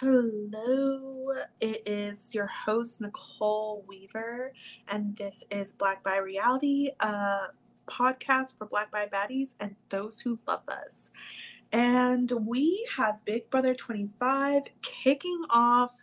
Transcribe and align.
Hello, 0.00 1.22
it 1.60 1.82
is 1.86 2.34
your 2.34 2.48
host 2.48 3.00
Nicole 3.00 3.84
Weaver, 3.86 4.52
and 4.88 5.16
this 5.16 5.44
is 5.52 5.72
Black 5.72 6.02
Bi 6.02 6.16
Reality, 6.16 6.90
a 6.98 7.36
podcast 7.86 8.58
for 8.58 8.66
Black 8.66 8.90
Bi 8.90 9.06
Baddies 9.06 9.54
and 9.60 9.76
those 9.90 10.20
who 10.20 10.36
love 10.48 10.62
us. 10.68 11.12
And 11.70 12.28
we 12.44 12.84
have 12.96 13.24
Big 13.24 13.48
Brother 13.50 13.72
25 13.72 14.62
kicking 14.82 15.42
off. 15.48 16.02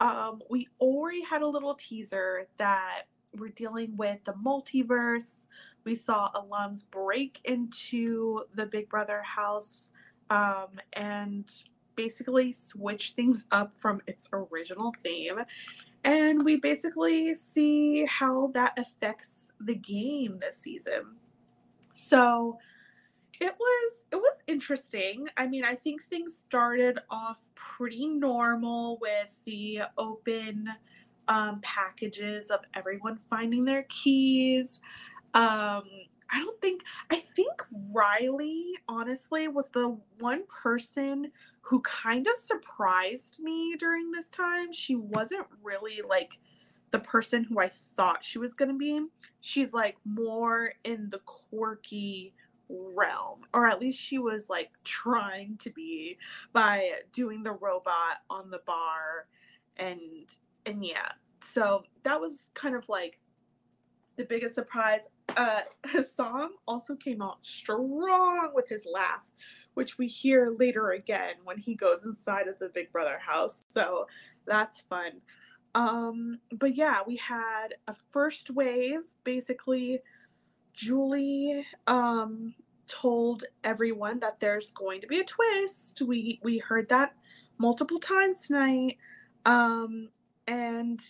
Um, 0.00 0.42
we 0.50 0.66
already 0.80 1.22
had 1.22 1.42
a 1.42 1.48
little 1.48 1.76
teaser 1.76 2.48
that 2.56 3.02
we're 3.38 3.50
dealing 3.50 3.96
with 3.96 4.18
the 4.24 4.32
multiverse. 4.32 5.46
We 5.84 5.94
saw 5.94 6.32
alums 6.32 6.90
break 6.90 7.38
into 7.44 8.40
the 8.56 8.66
Big 8.66 8.88
Brother 8.88 9.22
house 9.22 9.92
um, 10.30 10.80
and 10.94 11.48
basically 11.96 12.52
switch 12.52 13.12
things 13.12 13.46
up 13.50 13.74
from 13.74 14.00
its 14.06 14.28
original 14.32 14.94
theme. 15.02 15.40
And 16.04 16.44
we 16.44 16.56
basically 16.56 17.34
see 17.34 18.06
how 18.06 18.50
that 18.54 18.78
affects 18.78 19.52
the 19.60 19.74
game 19.74 20.38
this 20.38 20.56
season. 20.56 21.18
So 21.92 22.58
it 23.40 23.54
was 23.58 24.06
it 24.12 24.16
was 24.16 24.42
interesting. 24.46 25.28
I 25.36 25.46
mean, 25.46 25.64
I 25.64 25.74
think 25.74 26.04
things 26.04 26.36
started 26.36 26.98
off 27.10 27.40
pretty 27.54 28.06
normal 28.06 28.98
with 29.00 29.28
the 29.44 29.82
open 29.96 30.68
um, 31.28 31.60
packages 31.62 32.50
of 32.50 32.60
everyone 32.74 33.18
finding 33.28 33.64
their 33.64 33.84
keys. 33.84 34.80
Um, 35.32 35.84
I 36.32 36.38
don't 36.38 36.60
think 36.60 36.82
I 37.10 37.16
think 37.34 37.62
Riley 37.94 38.74
honestly 38.88 39.48
was 39.48 39.70
the 39.70 39.96
one 40.18 40.44
person 40.62 41.32
who 41.62 41.80
kind 41.82 42.26
of 42.26 42.36
surprised 42.36 43.40
me 43.40 43.76
during 43.78 44.10
this 44.10 44.30
time. 44.30 44.72
She 44.72 44.94
wasn't 44.94 45.46
really 45.62 46.00
like 46.06 46.38
the 46.90 46.98
person 46.98 47.44
who 47.44 47.60
I 47.60 47.68
thought 47.68 48.24
she 48.24 48.38
was 48.38 48.54
going 48.54 48.70
to 48.70 48.76
be. 48.76 49.06
She's 49.40 49.72
like 49.72 49.96
more 50.04 50.74
in 50.84 51.08
the 51.10 51.20
quirky 51.20 52.34
realm, 52.68 53.42
or 53.52 53.66
at 53.66 53.80
least 53.80 54.00
she 54.00 54.18
was 54.18 54.48
like 54.48 54.70
trying 54.84 55.56
to 55.58 55.70
be 55.70 56.18
by 56.52 56.92
doing 57.12 57.42
the 57.42 57.52
robot 57.52 58.18
on 58.28 58.50
the 58.50 58.60
bar 58.66 59.26
and 59.76 60.00
and 60.66 60.84
yeah. 60.84 61.12
So 61.40 61.84
that 62.04 62.20
was 62.20 62.50
kind 62.54 62.74
of 62.74 62.88
like 62.88 63.18
the 64.20 64.26
biggest 64.26 64.54
surprise. 64.54 65.08
Uh 65.36 65.60
Hassan 65.86 66.50
also 66.68 66.94
came 66.94 67.22
out 67.22 67.38
strong 67.42 68.50
with 68.54 68.68
his 68.68 68.86
laugh, 68.90 69.24
which 69.74 69.98
we 69.98 70.06
hear 70.06 70.54
later 70.58 70.90
again 70.90 71.34
when 71.44 71.58
he 71.58 71.74
goes 71.74 72.04
inside 72.04 72.46
of 72.48 72.58
the 72.58 72.68
Big 72.68 72.92
Brother 72.92 73.18
house. 73.18 73.64
So 73.68 74.06
that's 74.46 74.82
fun. 74.82 75.22
Um, 75.74 76.40
but 76.52 76.74
yeah, 76.74 76.98
we 77.06 77.16
had 77.16 77.68
a 77.86 77.94
first 77.94 78.50
wave. 78.50 79.00
Basically, 79.24 80.00
Julie 80.74 81.64
um, 81.86 82.54
told 82.86 83.44
everyone 83.64 84.18
that 84.20 84.40
there's 84.40 84.70
going 84.72 85.00
to 85.00 85.06
be 85.06 85.20
a 85.20 85.24
twist. 85.24 86.02
We 86.02 86.40
we 86.42 86.58
heard 86.58 86.88
that 86.88 87.14
multiple 87.58 87.98
times 87.98 88.46
tonight. 88.46 88.98
Um, 89.46 90.10
and 90.46 91.00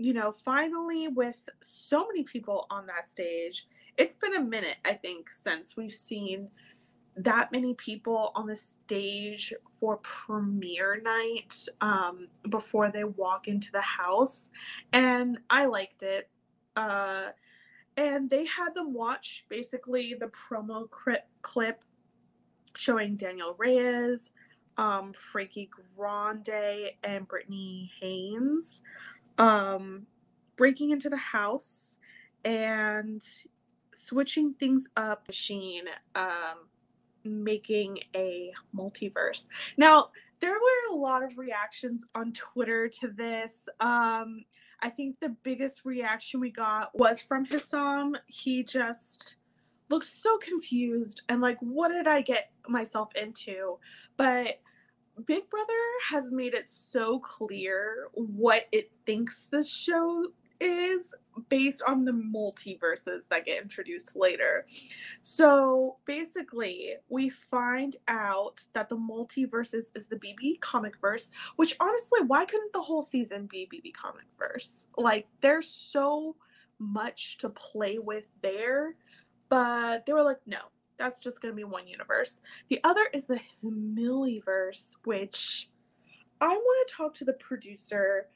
you 0.00 0.14
know, 0.14 0.32
finally, 0.32 1.08
with 1.08 1.46
so 1.60 2.06
many 2.06 2.22
people 2.22 2.66
on 2.70 2.86
that 2.86 3.06
stage, 3.06 3.68
it's 3.98 4.16
been 4.16 4.34
a 4.34 4.40
minute, 4.40 4.78
I 4.82 4.94
think, 4.94 5.30
since 5.30 5.76
we've 5.76 5.92
seen 5.92 6.48
that 7.16 7.52
many 7.52 7.74
people 7.74 8.32
on 8.34 8.46
the 8.46 8.56
stage 8.56 9.52
for 9.78 9.98
premiere 9.98 11.02
night 11.04 11.54
um, 11.82 12.28
before 12.48 12.90
they 12.90 13.04
walk 13.04 13.46
into 13.46 13.70
the 13.72 13.82
house. 13.82 14.50
And 14.94 15.38
I 15.50 15.66
liked 15.66 16.02
it. 16.02 16.30
Uh, 16.76 17.32
and 17.98 18.30
they 18.30 18.46
had 18.46 18.74
them 18.74 18.94
watch 18.94 19.44
basically 19.50 20.14
the 20.18 20.28
promo 20.28 20.88
clip 21.42 21.84
showing 22.74 23.16
Danielle 23.16 23.54
Reyes, 23.58 24.32
um, 24.78 25.12
Frankie 25.12 25.68
Grande, 25.94 26.92
and 27.04 27.28
Brittany 27.28 27.92
Haynes 28.00 28.82
um, 29.38 30.06
breaking 30.56 30.90
into 30.90 31.08
the 31.08 31.16
house 31.16 31.98
and 32.44 33.22
switching 33.92 34.54
things 34.54 34.88
up 34.96 35.26
machine 35.26 35.84
um, 36.14 36.68
making 37.24 37.98
a 38.14 38.52
multiverse. 38.74 39.44
Now, 39.76 40.10
there 40.40 40.52
were 40.52 40.94
a 40.94 40.96
lot 40.96 41.22
of 41.22 41.36
reactions 41.36 42.06
on 42.14 42.32
Twitter 42.32 42.88
to 43.00 43.08
this. 43.08 43.68
Um, 43.78 44.44
I 44.82 44.88
think 44.88 45.20
the 45.20 45.36
biggest 45.42 45.84
reaction 45.84 46.40
we 46.40 46.50
got 46.50 46.96
was 46.98 47.20
from 47.20 47.44
Hisam. 47.44 48.14
He 48.26 48.62
just 48.62 49.36
looked 49.90 50.06
so 50.06 50.38
confused 50.38 51.22
and 51.28 51.42
like, 51.42 51.58
what 51.60 51.88
did 51.88 52.06
I 52.06 52.22
get 52.22 52.50
myself 52.66 53.10
into? 53.14 53.78
But 54.16 54.60
Big 55.26 55.48
Brother 55.50 55.72
has 56.08 56.32
made 56.32 56.54
it 56.54 56.68
so 56.68 57.18
clear 57.20 58.08
what 58.14 58.66
it 58.72 58.90
thinks 59.06 59.46
this 59.46 59.72
show 59.72 60.26
is 60.60 61.14
based 61.48 61.82
on 61.86 62.04
the 62.04 62.12
multiverses 62.12 63.26
that 63.30 63.46
get 63.46 63.62
introduced 63.62 64.14
later. 64.14 64.66
So 65.22 65.96
basically, 66.04 66.96
we 67.08 67.30
find 67.30 67.96
out 68.08 68.60
that 68.74 68.88
the 68.88 68.96
multiverses 68.96 69.86
is 69.96 70.06
the 70.08 70.16
BB 70.16 70.60
comic 70.60 71.00
verse, 71.00 71.30
which 71.56 71.76
honestly, 71.80 72.20
why 72.26 72.44
couldn't 72.44 72.72
the 72.72 72.82
whole 72.82 73.02
season 73.02 73.46
be 73.46 73.68
BB 73.72 73.94
comic 73.94 74.26
verse? 74.38 74.88
Like, 74.96 75.26
there's 75.40 75.68
so 75.68 76.36
much 76.78 77.38
to 77.38 77.48
play 77.48 77.98
with 77.98 78.30
there, 78.42 78.96
but 79.48 80.04
they 80.04 80.12
were 80.12 80.22
like, 80.22 80.40
no, 80.46 80.60
that's 81.00 81.20
just 81.20 81.40
going 81.40 81.50
to 81.52 81.56
be 81.56 81.64
one 81.64 81.88
universe. 81.88 82.42
The 82.68 82.78
other 82.84 83.08
is 83.14 83.26
the 83.26 83.40
Humiliverse, 83.64 84.96
which 85.04 85.70
I 86.40 86.48
want 86.48 86.88
to 86.88 86.94
talk 86.94 87.14
to 87.14 87.24
the 87.24 87.32
producer 87.34 88.28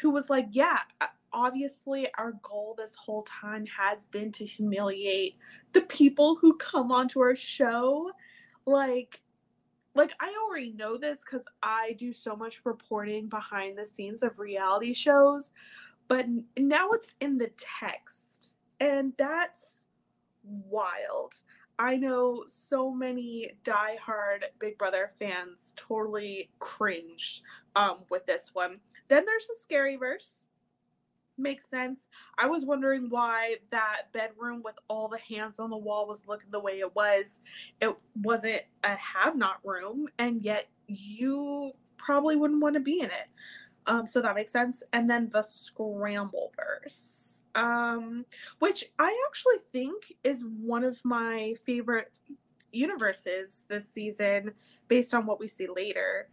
who 0.00 0.10
was 0.10 0.28
like, 0.28 0.48
yeah, 0.50 0.78
uh, 1.00 1.06
obviously 1.32 2.06
our 2.18 2.32
goal 2.42 2.74
this 2.76 2.94
whole 2.94 3.22
time 3.22 3.64
has 3.66 4.04
been 4.06 4.30
to 4.32 4.44
humiliate 4.44 5.36
the 5.72 5.80
people 5.82 6.36
who 6.36 6.54
come 6.58 6.92
onto 6.92 7.20
our 7.20 7.34
show 7.34 8.10
like 8.66 9.22
like 9.94 10.12
i 10.20 10.32
already 10.46 10.72
know 10.72 10.98
this 10.98 11.20
because 11.24 11.46
i 11.62 11.94
do 11.98 12.12
so 12.12 12.36
much 12.36 12.60
reporting 12.64 13.28
behind 13.28 13.78
the 13.78 13.86
scenes 13.86 14.22
of 14.22 14.38
reality 14.38 14.92
shows 14.92 15.52
but 16.06 16.26
now 16.58 16.90
it's 16.90 17.16
in 17.20 17.38
the 17.38 17.50
text 17.56 18.58
and 18.80 19.12
that's 19.16 19.86
wild 20.44 21.34
i 21.82 21.96
know 21.96 22.44
so 22.46 22.90
many 22.90 23.50
diehard 23.64 24.44
big 24.60 24.78
brother 24.78 25.10
fans 25.18 25.74
totally 25.76 26.48
cringed 26.58 27.42
um, 27.76 28.04
with 28.10 28.24
this 28.26 28.50
one 28.54 28.78
then 29.08 29.24
there's 29.26 29.46
the 29.46 29.56
scary 29.58 29.96
verse 29.96 30.48
makes 31.38 31.66
sense. 31.66 32.08
I 32.38 32.46
was 32.46 32.64
wondering 32.64 33.08
why 33.08 33.56
that 33.70 34.12
bedroom 34.12 34.62
with 34.64 34.76
all 34.88 35.08
the 35.08 35.18
hands 35.18 35.58
on 35.58 35.70
the 35.70 35.76
wall 35.76 36.06
was 36.06 36.26
looking 36.26 36.50
the 36.50 36.60
way 36.60 36.80
it 36.80 36.94
was. 36.94 37.40
It 37.80 37.96
wasn't 38.22 38.62
a 38.84 38.94
have 38.96 39.36
not 39.36 39.58
room, 39.64 40.08
and 40.18 40.42
yet 40.42 40.68
you 40.86 41.72
probably 41.96 42.36
wouldn't 42.36 42.60
want 42.60 42.74
to 42.74 42.80
be 42.80 43.00
in 43.00 43.06
it. 43.06 43.28
Um, 43.86 44.06
so 44.06 44.22
that 44.22 44.34
makes 44.34 44.52
sense. 44.52 44.82
And 44.92 45.10
then 45.10 45.28
the 45.30 45.42
scramble 45.42 46.52
verse, 46.56 47.31
um, 47.54 48.24
which 48.58 48.84
I 48.98 49.16
actually 49.28 49.58
think 49.72 50.14
is 50.24 50.44
one 50.44 50.84
of 50.84 51.04
my 51.04 51.54
favorite 51.64 52.12
universes 52.72 53.64
this 53.68 53.88
season 53.92 54.52
based 54.88 55.14
on 55.14 55.26
what 55.26 55.38
we 55.38 55.48
see 55.48 55.68
later. 55.68 56.28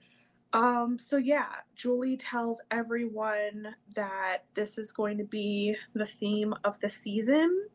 Um, 0.52 0.98
so 0.98 1.18
yeah, 1.18 1.48
Julie 1.76 2.18
tells 2.18 2.62
everyone 2.72 3.76
that 3.96 4.40
this 4.56 4.78
is 4.78 4.92
going 4.92 5.18
to 5.20 5.24
be 5.24 5.76
the 5.94 6.06
theme 6.06 6.54
of 6.64 6.80
the 6.80 6.90
season 6.90 7.68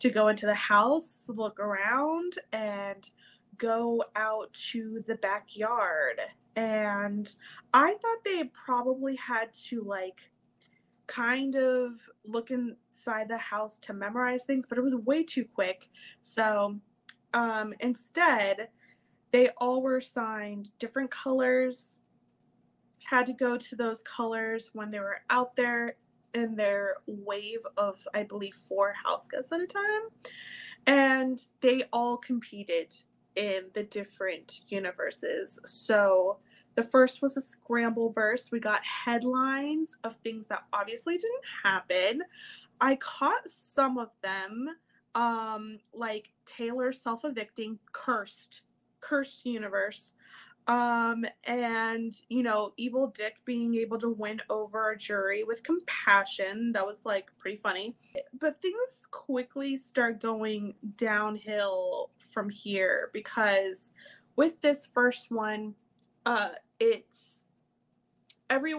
to 0.00 0.10
go 0.10 0.28
into 0.28 0.46
the 0.46 0.54
house, 0.54 1.28
look 1.28 1.60
around, 1.60 2.34
and 2.52 3.08
go 3.58 4.04
out 4.16 4.52
to 4.52 5.04
the 5.06 5.14
backyard. 5.16 6.20
And 6.56 7.32
I 7.72 7.92
thought 7.92 8.24
they 8.24 8.44
probably 8.44 9.16
had 9.16 9.52
to 9.66 9.82
like 9.82 10.30
kind 11.06 11.56
of 11.56 11.92
look 12.24 12.50
inside 12.50 13.28
the 13.28 13.38
house 13.38 13.78
to 13.80 13.92
memorize 13.92 14.44
things, 14.44 14.66
but 14.66 14.78
it 14.78 14.82
was 14.82 14.94
way 14.94 15.22
too 15.22 15.44
quick. 15.44 15.88
So 16.22 16.80
um, 17.34 17.74
instead, 17.80 18.68
they 19.32 19.50
all 19.58 19.82
were 19.82 20.00
signed 20.00 20.70
different 20.78 21.10
colors 21.10 22.00
had 23.06 23.26
to 23.26 23.32
go 23.32 23.56
to 23.56 23.76
those 23.76 24.02
colors 24.02 24.70
when 24.72 24.90
they 24.90 24.98
were 24.98 25.20
out 25.30 25.54
there 25.56 25.94
in 26.34 26.56
their 26.56 26.96
wave 27.06 27.60
of, 27.76 28.06
I 28.12 28.24
believe, 28.24 28.54
four 28.54 28.94
house 29.04 29.28
guests 29.28 29.52
at 29.52 29.60
a 29.60 29.66
time. 29.66 30.08
And 30.86 31.40
they 31.60 31.84
all 31.92 32.16
competed 32.16 32.92
in 33.36 33.66
the 33.74 33.84
different 33.84 34.60
universes. 34.68 35.60
So 35.64 36.38
The 36.76 36.82
first 36.82 37.22
was 37.22 37.36
a 37.36 37.40
scramble 37.40 38.12
verse. 38.12 38.50
We 38.52 38.60
got 38.60 38.84
headlines 38.84 39.98
of 40.04 40.16
things 40.16 40.46
that 40.48 40.64
obviously 40.72 41.16
didn't 41.16 41.44
happen. 41.64 42.22
I 42.80 42.96
caught 42.96 43.48
some 43.48 43.96
of 43.96 44.10
them, 44.22 44.68
um, 45.14 45.78
like 45.94 46.28
Taylor 46.44 46.92
self 46.92 47.24
evicting, 47.24 47.78
cursed, 47.92 48.62
cursed 49.00 49.46
universe. 49.46 50.12
Um, 50.68 51.24
and 51.44 52.12
you 52.28 52.42
know, 52.42 52.72
evil 52.76 53.06
Dick 53.06 53.36
being 53.44 53.76
able 53.76 53.98
to 53.98 54.10
win 54.10 54.42
over 54.50 54.90
a 54.90 54.98
jury 54.98 55.44
with 55.44 55.62
compassion. 55.62 56.72
That 56.72 56.86
was 56.86 57.06
like 57.06 57.30
pretty 57.38 57.56
funny. 57.56 57.96
But 58.38 58.60
things 58.60 59.08
quickly 59.10 59.76
start 59.76 60.20
going 60.20 60.74
downhill 60.96 62.10
from 62.18 62.50
here 62.50 63.10
because 63.14 63.94
with 64.34 64.60
this 64.60 64.86
first 64.92 65.30
one, 65.30 65.74
uh, 66.26 66.50
it's 66.80 67.46
every 68.50 68.74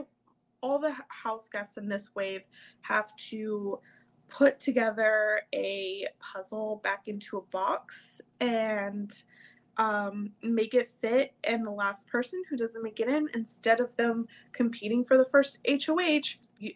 all 0.62 0.80
the 0.80 0.96
house 1.10 1.50
guests 1.50 1.78
in 1.78 1.88
this 1.88 2.16
wave 2.16 2.42
have 2.82 3.16
to 3.16 3.80
put 4.28 4.60
together 4.60 5.42
a 5.54 6.06
puzzle 6.20 6.82
back 6.84 7.08
into 7.08 7.38
a 7.38 7.42
box 7.44 8.22
and 8.40 9.24
um, 9.78 10.32
make 10.42 10.74
it 10.74 10.90
fit 11.02 11.34
and 11.44 11.66
the 11.66 11.72
last 11.72 12.08
person 12.08 12.42
who 12.50 12.58
doesn't 12.58 12.82
make 12.82 13.00
it 13.00 13.08
in 13.08 13.30
instead 13.36 13.80
of 13.80 13.96
them 13.96 14.28
competing 14.52 15.06
for 15.06 15.18
the 15.18 15.26
first 15.26 15.60
hoh 15.68 16.20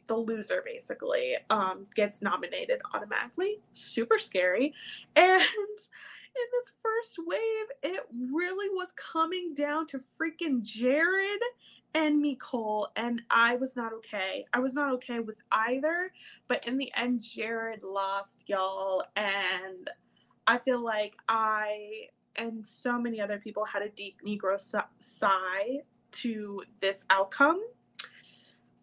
the 0.07 0.15
loser 0.15 0.61
basically 0.63 1.35
um, 1.49 1.85
gets 1.95 2.21
nominated 2.21 2.79
automatically. 2.93 3.59
Super 3.73 4.17
scary. 4.17 4.73
And 5.15 5.43
in 6.35 6.47
this 6.51 6.71
first 6.81 7.17
wave 7.27 7.67
it 7.83 8.05
really 8.31 8.69
was 8.69 8.93
coming 8.93 9.53
down 9.53 9.85
to 9.87 9.99
freaking 9.99 10.61
jared 10.61 11.41
and 11.93 12.21
Nicole, 12.21 12.87
and 12.95 13.21
I 13.29 13.55
was 13.55 13.75
not 13.75 13.93
okay. 13.93 14.45
I 14.53 14.59
was 14.59 14.73
not 14.75 14.93
okay 14.93 15.19
with 15.19 15.37
either, 15.51 16.11
but 16.47 16.65
in 16.67 16.77
the 16.77 16.91
end, 16.95 17.21
Jared 17.21 17.83
lost, 17.83 18.45
y'all, 18.47 19.03
and 19.15 19.89
I 20.47 20.57
feel 20.57 20.83
like 20.83 21.15
I 21.27 22.07
and 22.37 22.65
so 22.65 22.97
many 22.97 23.19
other 23.19 23.39
people 23.39 23.65
had 23.65 23.81
a 23.81 23.89
deep 23.89 24.21
Negro 24.25 24.57
sigh 24.99 25.79
to 26.11 26.63
this 26.79 27.03
outcome. 27.09 27.61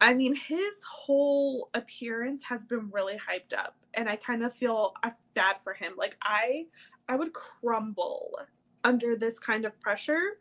I 0.01 0.13
mean, 0.13 0.35
his 0.35 0.85
whole 0.89 1.71
appearance 1.75 2.45
has 2.45 2.65
been 2.67 2.89
really 2.91 3.17
hyped 3.17 3.57
up, 3.57 3.77
and 3.95 4.09
I 4.09 4.17
kind 4.17 4.45
of 4.45 4.55
feel 4.55 4.95
bad 5.35 5.57
for 5.65 5.73
him. 5.73 5.95
Like 5.97 6.17
I, 6.23 6.67
I 7.09 7.17
would 7.17 7.33
crumble 7.33 8.39
under 8.85 9.17
this 9.17 9.39
kind 9.39 9.65
of 9.65 9.81
pressure. 9.81 10.39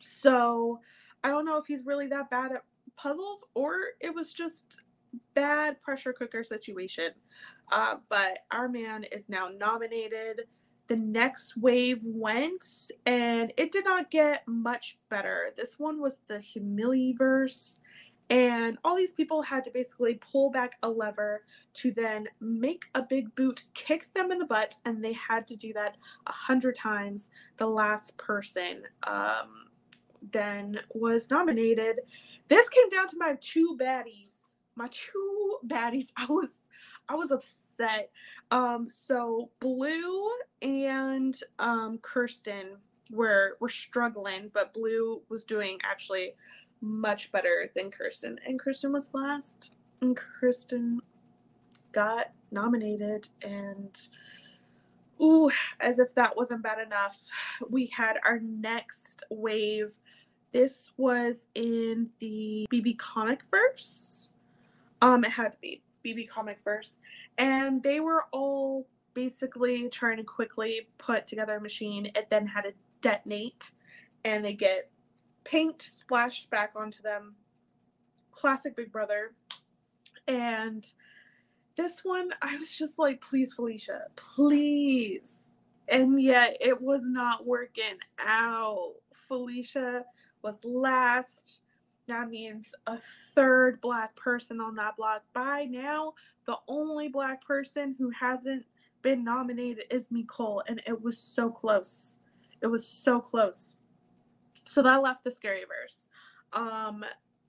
So 0.00 0.80
I 1.24 1.28
don't 1.28 1.44
know 1.44 1.58
if 1.58 1.66
he's 1.66 1.84
really 1.84 2.06
that 2.08 2.30
bad 2.30 2.52
at 2.52 2.64
puzzles 2.96 3.44
or 3.54 3.74
it 4.00 4.14
was 4.14 4.32
just 4.32 4.82
bad 5.34 5.80
pressure 5.82 6.12
cooker 6.12 6.44
situation. 6.44 7.10
Uh, 7.72 7.96
but 8.08 8.40
our 8.50 8.68
man 8.68 9.04
is 9.04 9.28
now 9.28 9.48
nominated 9.48 10.42
the 10.86 10.96
next 10.96 11.56
wave 11.56 12.00
went 12.04 12.90
and 13.06 13.52
it 13.56 13.70
did 13.70 13.84
not 13.84 14.10
get 14.10 14.46
much 14.48 14.98
better. 15.08 15.52
This 15.56 15.78
one 15.78 16.00
was 16.00 16.20
the 16.26 16.38
Humiliverse, 16.38 17.78
and 18.30 18.78
all 18.84 18.96
these 18.96 19.12
people 19.12 19.42
had 19.42 19.64
to 19.64 19.70
basically 19.72 20.14
pull 20.14 20.50
back 20.50 20.76
a 20.84 20.88
lever 20.88 21.42
to 21.74 21.90
then 21.90 22.28
make 22.40 22.84
a 22.94 23.02
big 23.02 23.34
boot 23.34 23.64
kick 23.74 24.08
them 24.14 24.30
in 24.30 24.38
the 24.38 24.46
butt, 24.46 24.76
and 24.84 25.04
they 25.04 25.12
had 25.12 25.48
to 25.48 25.56
do 25.56 25.72
that 25.72 25.96
a 26.26 26.32
hundred 26.32 26.76
times. 26.76 27.30
The 27.56 27.66
last 27.66 28.16
person 28.18 28.84
um, 29.02 29.66
then 30.30 30.78
was 30.94 31.28
nominated. 31.28 32.00
This 32.46 32.68
came 32.68 32.88
down 32.88 33.08
to 33.08 33.16
my 33.18 33.36
two 33.40 33.76
baddies. 33.80 34.36
My 34.76 34.88
two 34.92 35.58
baddies. 35.66 36.12
I 36.16 36.26
was 36.26 36.62
I 37.08 37.16
was 37.16 37.32
upset. 37.32 38.10
Um, 38.52 38.86
so 38.88 39.50
Blue 39.58 40.30
and 40.62 41.36
um, 41.58 41.98
Kirsten 41.98 42.76
were 43.10 43.56
were 43.60 43.68
struggling, 43.68 44.50
but 44.54 44.72
Blue 44.72 45.22
was 45.28 45.42
doing 45.44 45.78
actually 45.82 46.34
much 46.80 47.30
better 47.32 47.70
than 47.74 47.90
Kirsten, 47.90 48.38
and 48.46 48.58
Kirsten 48.58 48.92
was 48.92 49.10
last, 49.12 49.74
and 50.00 50.16
Kirsten 50.16 51.00
got 51.92 52.32
nominated, 52.50 53.28
and 53.42 53.96
ooh, 55.20 55.50
as 55.78 55.98
if 55.98 56.14
that 56.14 56.36
wasn't 56.36 56.62
bad 56.62 56.78
enough, 56.78 57.18
we 57.68 57.86
had 57.86 58.18
our 58.24 58.40
next 58.40 59.22
wave. 59.30 59.98
This 60.52 60.92
was 60.96 61.48
in 61.54 62.10
the 62.18 62.66
BB 62.72 62.98
comic 62.98 63.42
verse. 63.50 64.32
Um, 65.02 65.24
it 65.24 65.30
had 65.30 65.52
to 65.52 65.58
be 65.60 65.82
BB 66.04 66.28
comic 66.28 66.58
verse, 66.64 66.98
and 67.38 67.82
they 67.82 68.00
were 68.00 68.24
all 68.32 68.86
basically 69.14 69.88
trying 69.88 70.16
to 70.16 70.24
quickly 70.24 70.88
put 70.98 71.26
together 71.26 71.56
a 71.56 71.60
machine. 71.60 72.06
It 72.06 72.28
then 72.30 72.46
had 72.46 72.62
to 72.62 72.72
detonate, 73.00 73.70
and 74.24 74.44
they 74.44 74.54
get 74.54 74.90
paint 75.50 75.82
splashed 75.82 76.48
back 76.50 76.72
onto 76.76 77.02
them. 77.02 77.34
Classic 78.30 78.76
Big 78.76 78.92
Brother. 78.92 79.34
And 80.28 80.86
this 81.76 82.04
one, 82.04 82.30
I 82.40 82.56
was 82.56 82.76
just 82.76 82.98
like, 82.98 83.20
please, 83.20 83.54
Felicia, 83.54 84.02
please. 84.14 85.40
And 85.88 86.22
yet 86.22 86.56
it 86.60 86.80
was 86.80 87.02
not 87.08 87.46
working 87.46 87.96
out. 88.24 88.94
Felicia 89.12 90.04
was 90.42 90.64
last. 90.64 91.62
That 92.06 92.28
means 92.28 92.72
a 92.86 92.98
third 93.34 93.80
black 93.80 94.14
person 94.14 94.60
on 94.60 94.76
that 94.76 94.96
block. 94.96 95.22
By 95.32 95.64
now, 95.64 96.14
the 96.46 96.56
only 96.68 97.08
black 97.08 97.44
person 97.44 97.96
who 97.98 98.10
hasn't 98.10 98.64
been 99.02 99.24
nominated 99.24 99.84
is 99.90 100.12
Nicole, 100.12 100.62
and 100.68 100.80
it 100.86 101.00
was 101.00 101.18
so 101.18 101.50
close. 101.50 102.18
It 102.62 102.66
was 102.68 102.86
so 102.86 103.18
close. 103.18 103.79
So 104.66 104.82
that 104.82 105.02
left 105.02 105.24
the 105.24 105.30
Scaryverse. 105.30 106.06
Um, 106.52 107.04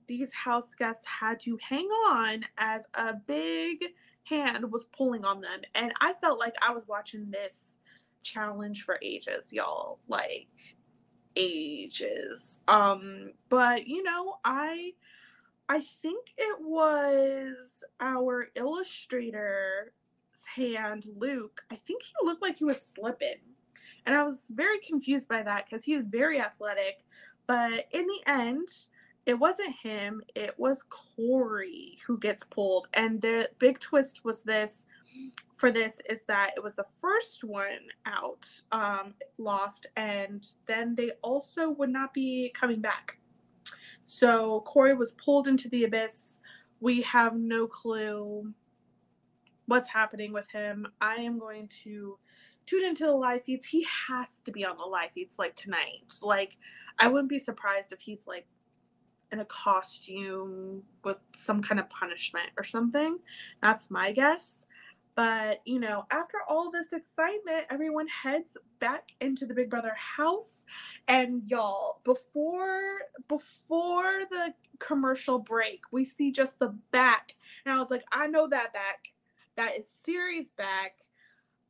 these 0.06 0.32
house 0.32 0.74
guests 0.74 1.06
had 1.06 1.40
to 1.40 1.58
hang 1.60 1.86
on 1.86 2.44
as 2.58 2.86
a 2.94 3.14
big 3.14 3.78
hand 4.24 4.70
was 4.70 4.84
pulling 4.86 5.24
on 5.24 5.40
them, 5.40 5.60
and 5.74 5.92
I 6.00 6.14
felt 6.20 6.38
like 6.38 6.54
I 6.62 6.72
was 6.72 6.86
watching 6.86 7.30
this 7.30 7.78
challenge 8.22 8.84
for 8.84 8.98
ages, 9.02 9.52
y'all. 9.52 9.98
Like 10.08 10.48
ages. 11.36 12.60
Um, 12.68 13.32
but 13.48 13.86
you 13.86 14.02
know, 14.02 14.36
I 14.44 14.92
I 15.68 15.80
think 15.80 16.28
it 16.36 16.58
was 16.60 17.84
our 18.00 18.48
illustrator's 18.54 19.90
hand, 20.54 21.06
Luke, 21.16 21.62
I 21.70 21.76
think 21.76 22.02
he 22.02 22.12
looked 22.22 22.42
like 22.42 22.58
he 22.58 22.64
was 22.64 22.82
slipping. 22.82 23.51
And 24.06 24.16
I 24.16 24.24
was 24.24 24.50
very 24.50 24.78
confused 24.80 25.28
by 25.28 25.42
that 25.42 25.66
because 25.66 25.84
he's 25.84 26.02
very 26.02 26.40
athletic. 26.40 27.04
But 27.46 27.86
in 27.92 28.06
the 28.06 28.20
end, 28.26 28.68
it 29.26 29.34
wasn't 29.34 29.74
him, 29.80 30.22
it 30.34 30.54
was 30.58 30.82
Cory 30.82 31.98
who 32.06 32.18
gets 32.18 32.42
pulled. 32.42 32.88
And 32.94 33.20
the 33.20 33.48
big 33.58 33.78
twist 33.78 34.24
was 34.24 34.42
this 34.42 34.86
for 35.62 35.70
this 35.70 36.02
is 36.10 36.22
that 36.26 36.50
it 36.56 36.62
was 36.62 36.74
the 36.74 36.86
first 37.00 37.44
one 37.44 37.86
out 38.04 38.48
um, 38.72 39.14
lost, 39.38 39.86
and 39.96 40.44
then 40.66 40.96
they 40.96 41.12
also 41.22 41.70
would 41.70 41.90
not 41.90 42.12
be 42.12 42.50
coming 42.52 42.80
back. 42.80 43.16
So 44.06 44.64
Cory 44.66 44.94
was 44.94 45.12
pulled 45.12 45.46
into 45.46 45.68
the 45.68 45.84
abyss. 45.84 46.40
We 46.80 47.00
have 47.02 47.36
no 47.36 47.68
clue 47.68 48.52
what's 49.66 49.88
happening 49.88 50.32
with 50.32 50.50
him. 50.50 50.84
I 51.00 51.14
am 51.14 51.38
going 51.38 51.68
to 51.84 52.18
tune 52.66 52.84
into 52.84 53.04
the 53.04 53.12
live 53.12 53.44
feeds. 53.44 53.66
He 53.66 53.86
has 54.08 54.40
to 54.44 54.52
be 54.52 54.64
on 54.64 54.76
the 54.76 54.84
live 54.84 55.10
feeds 55.14 55.38
like 55.38 55.54
tonight. 55.54 56.12
Like, 56.22 56.56
I 56.98 57.08
wouldn't 57.08 57.30
be 57.30 57.38
surprised 57.38 57.92
if 57.92 58.00
he's 58.00 58.26
like 58.26 58.46
in 59.30 59.40
a 59.40 59.44
costume 59.46 60.82
with 61.04 61.16
some 61.34 61.62
kind 61.62 61.80
of 61.80 61.88
punishment 61.88 62.50
or 62.56 62.64
something. 62.64 63.18
That's 63.60 63.90
my 63.90 64.12
guess. 64.12 64.66
But, 65.14 65.60
you 65.66 65.78
know, 65.78 66.06
after 66.10 66.38
all 66.48 66.70
this 66.70 66.94
excitement, 66.94 67.66
everyone 67.70 68.06
heads 68.08 68.56
back 68.78 69.10
into 69.20 69.44
the 69.44 69.52
Big 69.52 69.68
Brother 69.68 69.94
house. 69.94 70.64
And 71.06 71.42
y'all, 71.46 72.00
before 72.04 73.00
before 73.28 74.22
the 74.30 74.54
commercial 74.78 75.38
break, 75.38 75.80
we 75.90 76.04
see 76.04 76.32
just 76.32 76.58
the 76.58 76.74
back. 76.92 77.34
And 77.66 77.74
I 77.74 77.78
was 77.78 77.90
like, 77.90 78.04
I 78.10 78.26
know 78.26 78.48
that 78.48 78.72
back 78.72 79.12
that 79.56 79.78
is 79.78 79.86
Cirie's 79.88 80.50
back. 80.50 80.98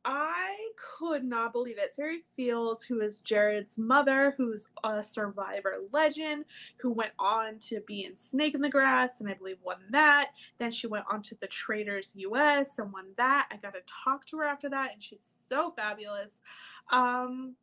I 0.05 0.55
could 0.75 1.23
not 1.23 1.53
believe 1.53 1.77
it. 1.77 1.95
Cirie 1.95 2.23
Fields, 2.35 2.83
who 2.83 3.01
is 3.01 3.21
Jared's 3.21 3.77
mother, 3.77 4.33
who's 4.37 4.69
a 4.83 5.01
survivor 5.01 5.77
legend, 5.93 6.45
who 6.77 6.91
went 6.91 7.13
on 7.17 7.57
to 7.59 7.79
be 7.87 8.03
in 8.03 8.17
Snake 8.17 8.53
in 8.53 8.61
the 8.61 8.69
Grass 8.69 9.21
and 9.21 9.29
I 9.29 9.33
believe 9.33 9.57
won 9.63 9.77
that. 9.91 10.31
Then 10.57 10.71
she 10.71 10.87
went 10.87 11.05
on 11.09 11.21
to 11.23 11.35
the 11.39 11.47
Traitors 11.47 12.11
US 12.15 12.79
and 12.79 12.91
won 12.91 13.05
that. 13.17 13.47
I 13.51 13.57
got 13.57 13.73
to 13.73 13.81
talk 13.85 14.25
to 14.27 14.37
her 14.37 14.45
after 14.45 14.69
that, 14.69 14.93
and 14.93 15.01
she's 15.01 15.45
so 15.47 15.71
fabulous. 15.71 16.41
Um, 16.91 17.55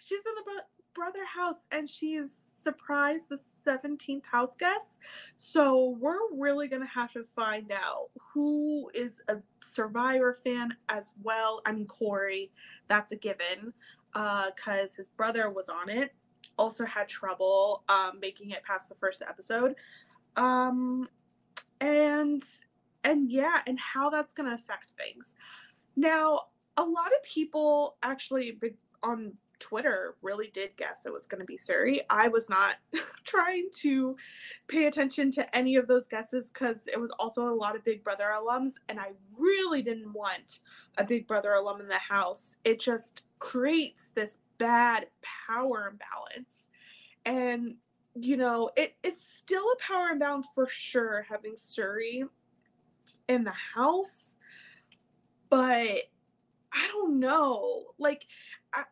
she's 0.00 0.18
in 0.18 0.34
the 0.34 0.62
brother 1.00 1.24
house 1.24 1.64
and 1.72 1.88
she's 1.88 2.50
surprised 2.58 3.30
the 3.30 3.40
17th 3.66 4.26
house 4.30 4.54
guest. 4.58 5.00
So 5.38 5.96
we're 5.98 6.18
really 6.36 6.68
going 6.68 6.82
to 6.82 6.88
have 6.88 7.10
to 7.14 7.24
find 7.24 7.72
out 7.72 8.10
who 8.34 8.90
is 8.92 9.22
a 9.28 9.36
Survivor 9.62 10.36
fan 10.44 10.76
as 10.90 11.12
well. 11.22 11.62
I 11.64 11.72
mean, 11.72 11.86
Cory, 11.86 12.52
that's 12.88 13.12
a 13.12 13.16
given 13.16 13.72
because 14.12 14.92
uh, 14.92 14.96
his 14.98 15.08
brother 15.08 15.48
was 15.48 15.70
on 15.70 15.88
it. 15.88 16.12
Also 16.58 16.84
had 16.84 17.08
trouble 17.08 17.82
um, 17.88 18.20
making 18.20 18.50
it 18.50 18.62
past 18.62 18.90
the 18.90 18.94
first 18.96 19.22
episode. 19.26 19.76
Um, 20.36 21.08
and 21.80 22.42
and 23.04 23.30
yeah, 23.32 23.62
and 23.66 23.78
how 23.80 24.10
that's 24.10 24.34
going 24.34 24.50
to 24.50 24.54
affect 24.54 24.90
things. 24.90 25.34
Now, 25.96 26.40
a 26.76 26.82
lot 26.82 27.06
of 27.06 27.22
people 27.22 27.96
actually 28.02 28.58
on 29.02 29.32
Twitter 29.60 30.16
really 30.22 30.50
did 30.52 30.76
guess 30.76 31.06
it 31.06 31.12
was 31.12 31.26
going 31.26 31.38
to 31.38 31.46
be 31.46 31.56
Cirie. 31.56 32.02
I 32.10 32.28
was 32.28 32.48
not 32.48 32.76
trying 33.24 33.68
to 33.76 34.16
pay 34.66 34.86
attention 34.86 35.30
to 35.32 35.56
any 35.56 35.76
of 35.76 35.86
those 35.86 36.08
guesses 36.08 36.50
because 36.50 36.88
it 36.88 36.98
was 36.98 37.10
also 37.18 37.48
a 37.48 37.54
lot 37.54 37.76
of 37.76 37.84
Big 37.84 38.02
Brother 38.02 38.32
alums, 38.34 38.74
and 38.88 38.98
I 38.98 39.12
really 39.38 39.82
didn't 39.82 40.12
want 40.12 40.60
a 40.98 41.04
Big 41.04 41.28
Brother 41.28 41.52
alum 41.52 41.80
in 41.80 41.88
the 41.88 41.94
house. 41.94 42.56
It 42.64 42.80
just 42.80 43.24
creates 43.38 44.08
this 44.08 44.38
bad 44.58 45.06
power 45.22 45.92
imbalance. 45.92 46.70
And, 47.24 47.76
you 48.14 48.36
know, 48.36 48.70
it, 48.76 48.96
it's 49.02 49.32
still 49.32 49.64
a 49.72 49.76
power 49.76 50.08
imbalance 50.08 50.48
for 50.54 50.66
sure 50.66 51.26
having 51.28 51.56
Cirie 51.56 52.24
in 53.28 53.44
the 53.44 53.54
house, 53.74 54.36
but 55.48 55.98
I 56.72 56.86
don't 56.88 57.18
know. 57.18 57.86
Like, 57.98 58.26
I, 58.72 58.84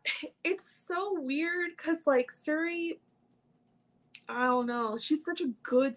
it's 0.45 0.87
so 0.87 1.21
weird 1.21 1.71
because, 1.77 2.07
like, 2.07 2.31
Cirie, 2.31 3.01
I 4.29 4.47
don't 4.47 4.67
know. 4.67 4.97
She's 4.99 5.25
such 5.25 5.41
a 5.41 5.49
good 5.63 5.97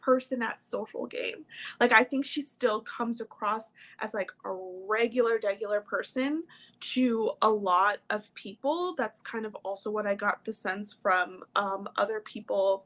person 0.00 0.42
at 0.42 0.60
social 0.60 1.06
game. 1.06 1.46
Like, 1.80 1.92
I 1.92 2.04
think 2.04 2.24
she 2.24 2.42
still 2.42 2.80
comes 2.82 3.20
across 3.20 3.72
as 4.00 4.12
like 4.12 4.30
a 4.44 4.54
regular, 4.86 5.40
regular 5.42 5.80
person 5.80 6.44
to 6.80 7.30
a 7.40 7.50
lot 7.50 7.98
of 8.10 8.32
people. 8.34 8.94
That's 8.96 9.22
kind 9.22 9.46
of 9.46 9.54
also 9.64 9.90
what 9.90 10.06
I 10.06 10.14
got 10.14 10.44
the 10.44 10.52
sense 10.52 10.92
from 10.92 11.44
um, 11.56 11.88
other 11.96 12.20
people 12.20 12.84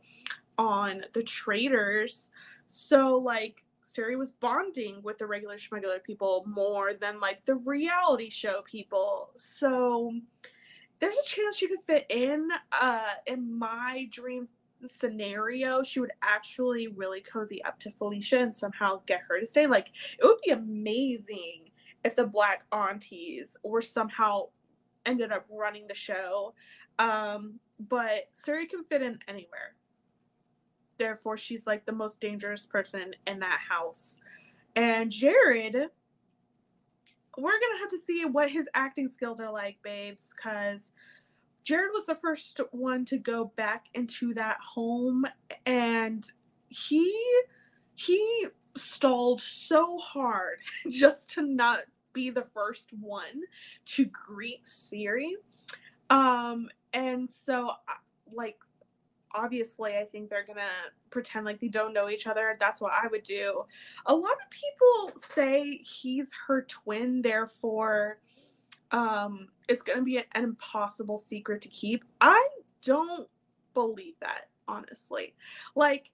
on 0.56 1.02
the 1.12 1.22
Traitors. 1.22 2.30
So, 2.68 3.16
like, 3.16 3.64
Cirie 3.88 4.16
was 4.16 4.32
bonding 4.32 5.02
with 5.02 5.16
the 5.16 5.26
regular 5.26 5.56
schmegular 5.56 6.02
people 6.02 6.44
more 6.46 6.92
than 6.92 7.18
like 7.20 7.42
the 7.46 7.54
reality 7.54 8.28
show 8.28 8.60
people. 8.70 9.30
So 9.34 10.12
there's 11.00 11.16
a 11.16 11.26
chance 11.26 11.56
she 11.56 11.68
could 11.68 11.82
fit 11.82 12.04
in. 12.10 12.50
Uh, 12.78 13.14
in 13.26 13.58
my 13.58 14.06
dream 14.10 14.48
scenario, 14.86 15.82
she 15.82 16.00
would 16.00 16.12
actually 16.20 16.88
really 16.88 17.22
cozy 17.22 17.64
up 17.64 17.80
to 17.80 17.90
Felicia 17.90 18.40
and 18.40 18.54
somehow 18.54 19.00
get 19.06 19.22
her 19.26 19.40
to 19.40 19.46
stay. 19.46 19.66
Like 19.66 19.88
it 20.18 20.24
would 20.26 20.40
be 20.44 20.52
amazing 20.52 21.70
if 22.04 22.14
the 22.14 22.26
Black 22.26 22.66
Aunties 22.70 23.56
were 23.64 23.80
somehow 23.80 24.48
ended 25.06 25.32
up 25.32 25.46
running 25.50 25.86
the 25.88 25.94
show. 25.94 26.52
Um, 26.98 27.58
but 27.88 28.28
Cirie 28.34 28.66
can 28.66 28.84
fit 28.84 29.00
in 29.00 29.18
anywhere 29.28 29.76
therefore 30.98 31.36
she's 31.36 31.66
like 31.66 31.86
the 31.86 31.92
most 31.92 32.20
dangerous 32.20 32.66
person 32.66 33.14
in 33.26 33.40
that 33.40 33.60
house. 33.68 34.20
And 34.76 35.10
Jared, 35.10 35.74
we're 37.36 37.60
gonna 37.60 37.78
have 37.80 37.90
to 37.90 37.98
see 37.98 38.24
what 38.24 38.50
his 38.50 38.68
acting 38.74 39.08
skills 39.08 39.40
are 39.40 39.50
like, 39.50 39.78
babes, 39.82 40.34
because 40.34 40.92
Jared 41.64 41.90
was 41.92 42.06
the 42.06 42.14
first 42.14 42.60
one 42.70 43.04
to 43.04 43.18
go 43.18 43.52
back 43.56 43.86
into 43.94 44.32
that 44.34 44.56
home 44.60 45.24
and 45.66 46.24
he 46.68 47.12
he 47.94 48.46
stalled 48.76 49.40
so 49.40 49.98
hard 49.98 50.58
just 50.90 51.30
to 51.32 51.42
not 51.42 51.80
be 52.12 52.30
the 52.30 52.46
first 52.54 52.90
one 52.98 53.42
to 53.84 54.06
greet 54.06 54.66
Cirie. 54.66 55.36
Um 56.10 56.68
and 56.92 57.28
so 57.28 57.70
like 58.32 58.58
obviously 59.38 59.96
I 59.96 60.04
think 60.04 60.28
they're 60.28 60.44
gonna 60.44 60.62
pretend 61.10 61.46
like 61.46 61.60
they 61.60 61.68
don't 61.68 61.94
know 61.94 62.08
each 62.10 62.26
other. 62.26 62.56
That's 62.58 62.80
what 62.80 62.92
I 62.92 63.06
would 63.08 63.22
do. 63.22 63.64
A 64.06 64.14
lot 64.14 64.32
of 64.32 64.50
people 64.50 65.20
say 65.20 65.78
he's 65.78 66.34
her 66.46 66.62
twin, 66.62 67.22
therefore 67.22 68.18
um 68.90 69.48
it's 69.68 69.82
gonna 69.82 70.02
be 70.02 70.18
an, 70.18 70.24
impossible 70.34 71.18
secret 71.18 71.60
to 71.62 71.68
keep. 71.68 72.04
I 72.20 72.48
don't 72.82 73.28
believe 73.74 74.14
that, 74.20 74.48
honestly. 74.66 75.34
Like 75.74 76.10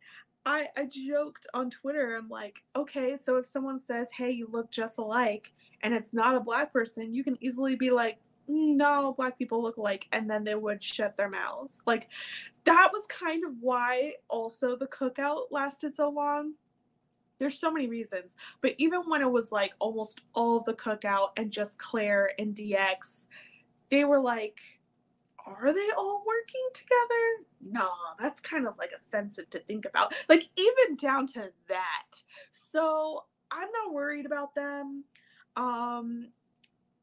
I, 0.47 0.69
I 0.77 0.87
joked 0.87 1.47
on 1.55 1.71
Twitter, 1.71 2.17
I'm 2.17 2.29
like, 2.29 2.63
okay, 2.77 3.17
so 3.17 3.37
if 3.37 3.47
someone 3.47 3.79
says, 3.79 4.09
hey, 4.15 4.31
you 4.31 4.47
look 4.53 4.71
just 4.71 4.99
alike, 4.99 5.53
and 5.83 5.95
it's 5.95 6.13
not 6.13 6.35
a 6.35 6.41
black 6.41 6.73
person, 6.73 7.15
you 7.15 7.25
can 7.25 7.39
easily 7.41 7.77
be 7.77 7.91
like, 7.91 8.19
no, 8.49 9.15
black 9.17 9.39
people 9.39 9.63
look 9.63 9.77
alike, 9.77 10.07
and 10.13 10.29
then 10.29 10.45
they 10.45 10.55
would 10.55 10.83
shut 10.83 11.17
their 11.17 11.31
mouths. 11.31 11.83
Like 11.87 12.09
that 12.65 12.91
was 12.93 13.07
kind 13.07 13.45
of 13.45 13.53
why 13.61 14.15
also 14.29 14.77
the 14.77 14.87
cookout 14.87 15.45
lasted 15.51 15.93
so 15.93 16.09
long. 16.09 16.55
There's 17.39 17.59
so 17.59 17.71
many 17.71 17.89
reasons, 17.89 18.37
but 18.61 18.75
even 18.79 19.03
when 19.03 19.21
it 19.21 19.31
was 19.31 19.51
like 19.51 19.75
almost 19.81 20.23
all 20.35 20.61
the 20.61 20.75
cookout 20.75 21.31
and 21.37 21.51
just 21.51 21.79
claire 21.79 22.31
and 22.39 22.55
DX, 22.55 23.27
they 23.91 24.05
were 24.05 24.21
like, 24.21 24.61
are 25.47 25.73
they 25.73 25.89
all 25.99 26.23
working 26.27 26.69
together? 26.73 27.73
Nah, 27.73 27.91
that's 28.19 28.41
kind 28.41 28.67
of 28.67 28.79
like 28.79 28.91
offensive 28.97 29.51
to 29.51 29.59
think 29.61 29.85
about. 29.85 30.15
Like, 30.29 30.49
even 30.57 30.97
down 30.97 31.27
to 31.29 31.51
that. 31.69 32.23
So 32.51 33.25
I'm 33.51 33.69
not 33.85 33.93
worried 33.93 34.27
about 34.27 34.55
them. 34.55 35.05
Um, 35.57 36.29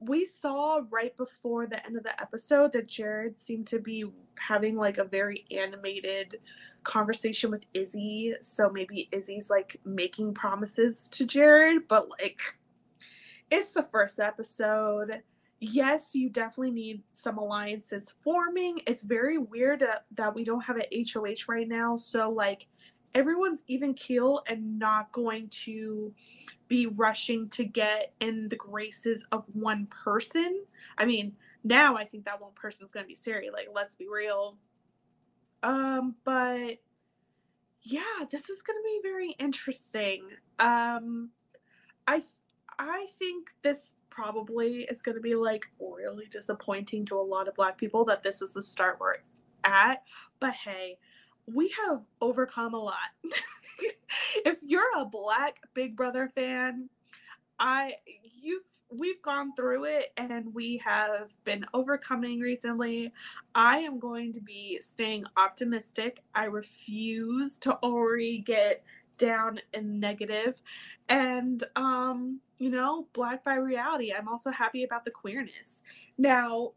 we 0.02 0.26
saw 0.26 0.82
right 0.90 1.16
before 1.16 1.68
the 1.68 1.84
end 1.86 1.96
of 1.96 2.04
the 2.04 2.20
episode 2.20 2.74
that 2.74 2.88
Jared 2.88 3.40
seemed 3.40 3.68
to 3.68 3.80
be 3.80 4.06
having 4.38 4.76
like 4.76 4.98
a 4.98 5.04
very 5.04 5.46
animated 5.52 6.36
conversation 6.84 7.52
with 7.52 7.66
Izzy. 7.76 8.34
So 8.42 8.70
maybe 8.72 9.08
Izzy's 9.12 9.52
like 9.52 9.80
making 9.86 10.34
promises 10.34 11.08
to 11.10 11.26
Jared, 11.26 11.88
but 11.88 12.10
like 12.10 12.42
it's 13.52 13.72
the 13.72 13.88
first 13.92 14.20
episode. 14.20 15.22
Yes, 15.60 16.16
you 16.16 16.30
definitely 16.30 16.72
need 16.72 17.04
some 17.12 17.38
alliances 17.38 18.12
forming. 18.22 18.80
It's 18.88 19.04
very 19.04 19.38
weird 19.38 19.82
that, 19.82 20.06
that 20.16 20.34
we 20.34 20.44
don't 20.44 20.62
have 20.62 20.78
an 20.78 20.86
HOH 20.92 21.46
right 21.48 21.68
now. 21.68 21.96
So 21.96 22.32
like 22.32 22.68
everyone's 23.14 23.64
even 23.68 23.94
keel 23.94 24.44
and 24.48 24.80
not 24.80 25.12
going 25.12 25.50
to 25.50 26.14
be 26.68 26.88
rushing 26.88 27.50
to 27.50 27.66
get 27.66 28.14
in 28.20 28.48
the 28.50 28.56
graces 28.56 29.28
of 29.32 29.46
one 29.54 29.88
person. 29.88 30.64
I 30.98 31.06
mean, 31.06 31.34
now 31.64 31.98
I 31.98 32.06
think 32.06 32.26
that 32.26 32.42
one 32.42 32.54
person 32.56 32.86
is 32.86 32.92
going 32.92 33.04
to 33.04 33.08
be 33.08 33.16
Cirie. 33.16 33.50
Like, 33.52 33.70
let's 33.74 33.96
be 33.96 34.08
real. 34.08 34.58
Um, 35.64 36.16
but 36.24 36.78
yeah, 37.84 38.26
this 38.30 38.50
is 38.50 38.62
going 38.62 38.78
to 38.78 38.84
be 38.84 39.00
very 39.04 39.32
interesting. 39.40 40.30
Um, 40.60 41.30
I 42.08 42.24
I 42.80 43.08
think 43.20 43.50
this 43.62 43.96
probably 44.10 44.84
is 44.84 45.02
going 45.02 45.16
to 45.16 45.22
be 45.22 45.36
like 45.36 45.66
really 45.80 46.26
disappointing 46.28 47.06
to 47.06 47.20
a 47.20 47.22
lot 47.22 47.48
of 47.48 47.56
black 47.56 47.78
people 47.78 48.06
that 48.06 48.24
this 48.24 48.42
is 48.42 48.54
the 48.54 48.62
start 48.62 48.98
we're 49.00 49.16
at. 49.64 50.04
But 50.40 50.54
hey, 50.54 50.98
we 51.48 51.74
have 51.86 52.04
overcome 52.22 52.74
a 52.74 52.80
lot. 52.80 52.96
if 54.46 54.58
you're 54.62 54.98
a 54.98 55.06
black 55.06 55.60
Big 55.74 55.96
Brother 55.96 56.32
fan, 56.34 56.90
I 57.60 57.94
you 58.42 58.62
we've 58.90 59.22
gone 59.22 59.54
through 59.56 59.86
it 59.86 60.12
and 60.18 60.54
we 60.54 60.78
have 60.84 61.30
been 61.46 61.66
overcoming 61.74 62.40
recently. 62.40 63.14
I 63.56 63.78
am 63.78 64.00
going 64.00 64.34
to 64.34 64.42
be 64.42 64.80
staying 64.82 65.24
optimistic. 65.38 66.22
I 66.36 66.46
refuse 66.46 67.58
to 67.60 67.76
already 67.76 68.40
get 68.40 68.84
down 69.18 69.60
and 69.74 70.00
negative. 70.00 70.62
And 71.08 71.64
um, 71.76 72.42
you 72.58 72.70
know, 72.70 73.08
black 73.14 73.44
bi 73.44 73.56
reality. 73.56 74.14
I'm 74.14 74.28
also 74.28 74.52
happy 74.52 74.84
about 74.84 75.06
the 75.06 75.12
queerness. 75.12 75.84
Now, 76.18 76.74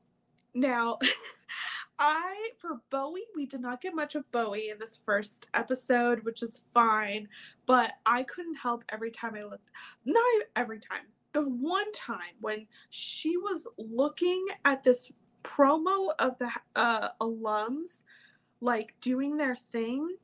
now 0.55 0.99
I 1.99 2.44
for 2.65 2.81
Bowie, 2.89 3.27
we 3.37 3.45
did 3.45 3.61
not 3.61 3.83
get 3.83 3.95
much 3.95 4.15
of 4.15 4.31
Bowie 4.33 4.71
in 4.71 4.79
this 4.79 4.99
first 5.05 5.51
episode, 5.53 6.25
which 6.25 6.43
is 6.43 6.63
fine. 6.73 7.29
But 7.67 7.93
I 8.07 8.23
couldn't 8.23 8.55
help 8.55 8.85
every 8.89 9.11
time 9.11 9.35
I 9.35 9.43
looked. 9.43 9.69
Not 10.07 10.25
every 10.57 10.79
time. 10.79 11.03
The 11.35 11.43
one 11.43 11.93
time 11.93 12.37
when 12.41 12.67
she 12.89 13.37
was 13.37 13.67
looking 13.77 14.47
at 14.65 14.83
this 14.83 15.13
promo 15.43 16.13
of 16.19 16.39
the 16.39 16.49
uh, 16.75 17.11
alums, 17.21 18.05
like 18.63 18.95
doing 19.03 19.37
their 19.37 19.57
thing, 19.57 20.17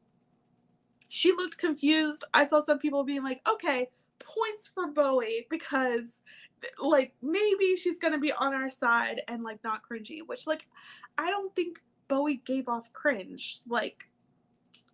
she 1.09 1.33
looked 1.33 1.59
confused. 1.59 2.25
I 2.33 2.45
saw 2.45 2.61
some 2.61 2.79
people 2.79 3.05
being 3.05 3.25
like, 3.25 3.43
"Okay, 3.47 3.91
points 4.19 4.69
for 4.69 4.87
Bowie 4.87 5.47
because 5.51 6.23
like 6.79 7.15
maybe 7.23 7.77
she's 7.77 7.99
gonna 7.99 8.19
be 8.19 8.33
on 8.33 8.55
our 8.55 8.71
side 8.71 9.21
and 9.29 9.43
like 9.43 9.59
not 9.65 9.81
cringy 9.91 10.19
which 10.27 10.47
like 10.47 10.69
i 11.17 11.31
don't 11.31 11.57
think 11.57 11.81
Bowie 12.11 12.43
gave 12.47 12.69
off 12.69 12.93
cringe. 12.93 13.61
Like 13.69 14.05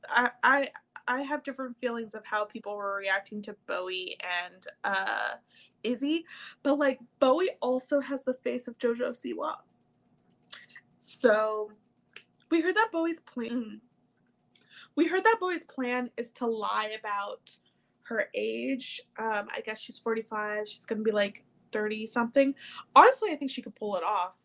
I 0.09 0.31
I 0.45 0.71
I 1.09 1.23
have 1.23 1.45
different 1.45 1.79
feelings 1.81 2.15
of 2.15 2.25
how 2.27 2.47
people 2.47 2.77
were 2.77 2.97
reacting 2.97 3.43
to 3.45 3.57
Bowie 3.69 4.19
and 4.45 4.67
uh 4.85 5.37
Izzy, 5.85 6.27
but 6.65 6.79
like 6.79 7.01
Bowie 7.21 7.51
also 7.63 8.01
has 8.01 8.25
the 8.25 8.35
face 8.35 8.69
of 8.69 8.79
Jojo 8.79 9.13
Siwa. 9.13 9.57
So 10.99 11.73
we 12.51 12.63
heard 12.63 12.77
that 12.77 12.91
Bowie's 12.93 13.21
plan 13.21 13.83
we 14.97 15.09
heard 15.09 15.25
that 15.25 15.39
Bowie's 15.41 15.65
plan 15.65 16.11
is 16.17 16.33
to 16.35 16.47
lie 16.47 16.95
about 16.99 17.57
her 18.05 18.29
age. 18.35 19.03
Um, 19.19 19.49
I 19.55 19.61
guess 19.65 19.81
she's 19.81 19.99
45. 19.99 20.69
She's 20.69 20.87
gonna 20.87 21.03
be 21.03 21.13
like 21.13 21.45
30 21.73 22.07
something. 22.07 22.55
Honestly, 22.95 23.33
I 23.33 23.37
think 23.37 23.51
she 23.51 23.63
could 23.63 23.75
pull 23.77 23.97
it 23.97 24.05
off. 24.05 24.37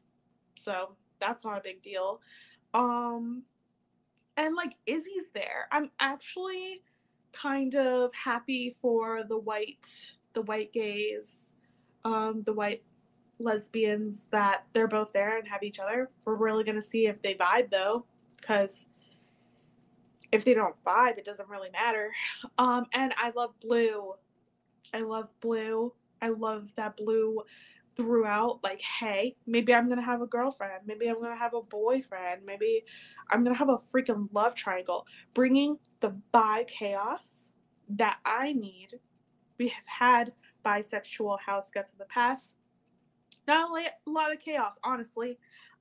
So 0.58 0.96
that's 1.20 1.46
not 1.46 1.58
a 1.58 1.62
big 1.64 1.82
deal. 1.82 2.22
Um, 2.74 3.44
and 4.38 4.56
like 4.56 4.76
Izzy's 4.86 5.32
there. 5.34 5.68
I'm 5.72 5.92
actually 6.00 6.82
kind 7.34 7.76
of 7.76 8.12
happy 8.14 8.76
for 8.82 9.24
the 9.24 9.38
white 9.38 10.14
the 10.34 10.42
white 10.44 10.72
gays, 10.72 11.54
um, 12.06 12.44
the 12.46 12.54
white 12.54 12.84
lesbians 13.40 14.28
that 14.32 14.66
they're 14.74 14.88
both 14.88 15.12
there 15.12 15.38
and 15.38 15.48
have 15.48 15.64
each 15.64 15.80
other. 15.80 16.10
We're 16.26 16.36
really 16.36 16.64
gonna 16.64 16.82
see 16.82 17.08
if 17.08 17.22
they 17.22 17.36
vibe 17.36 17.70
though, 17.70 18.06
because 18.40 18.88
if 20.32 20.46
they 20.46 20.54
don't 20.54 20.76
vibe, 20.86 21.18
it 21.18 21.26
doesn't 21.26 21.50
really 21.50 21.70
matter. 21.72 22.12
Um, 22.58 22.86
and 22.94 23.14
I 23.18 23.32
love 23.36 23.52
blue. 23.60 24.14
I 24.94 25.02
love 25.02 25.28
blue. 25.42 25.94
I 26.22 26.30
love 26.30 26.74
that 26.76 26.96
blue 26.96 27.42
throughout. 27.98 28.60
Like, 28.64 28.82
hey, 28.82 29.36
maybe 29.46 29.74
I'm 29.74 29.90
gonna 29.90 30.02
have 30.02 30.22
a 30.22 30.28
girlfriend. 30.28 30.82
Maybe 30.86 31.08
I'm 31.08 31.22
gonna 31.22 31.38
have 31.38 31.54
a 31.54 31.62
boyfriend. 31.62 32.42
Maybe 32.46 32.84
I'm 33.30 33.44
gonna 33.44 33.56
have 33.56 33.70
a 33.70 33.80
freaking 33.94 34.30
love 34.34 34.56
triangle. 34.56 35.06
Bringing 35.34 35.78
the 36.00 36.10
bi 36.32 36.66
chaos 36.68 37.52
that 37.90 38.20
I 38.26 38.54
need. 38.54 38.94
We 39.58 39.70
have 39.70 39.86
had 39.86 40.34
bisexual 40.66 41.40
house 41.40 41.72
guests 41.72 41.94
in 41.94 42.00
the 42.00 42.06
past. 42.06 42.58
Not 43.48 43.70
only 43.70 43.86
a 43.86 44.10
lot 44.10 44.34
of 44.34 44.40
chaos, 44.40 44.80
honestly. 44.84 45.38